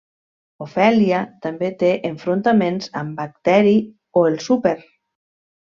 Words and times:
Ofèlia 0.65 1.19
també 1.47 1.69
té 1.83 1.91
enfrontaments 2.09 2.89
amb 3.03 3.15
Bacteri 3.21 3.77
o 4.23 4.25
el 4.33 4.43
Súper. 4.49 4.77